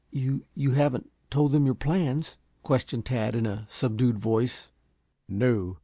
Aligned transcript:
"You 0.09 0.45
you 0.55 0.71
haven't 0.71 1.11
told 1.29 1.51
them 1.51 1.67
your 1.67 1.75
plans?" 1.75 2.37
questioned 2.63 3.05
Tad, 3.05 3.35
in 3.35 3.45
a 3.45 3.67
subdued 3.69 4.17
voice. 4.17 4.71
"No. 5.27 5.77